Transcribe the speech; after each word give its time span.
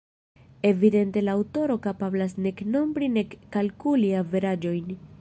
Evidente 0.69 1.21
la 1.27 1.35
aŭtoro 1.41 1.77
kapablas 1.85 2.35
nek 2.47 2.65
nombri 2.77 3.13
nek 3.19 3.39
kalkuli 3.59 4.15
averaĝojn. 4.25 4.95